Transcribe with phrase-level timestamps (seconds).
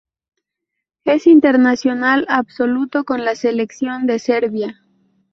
[1.05, 4.81] Es internacional absoluto con la selección de Serbia.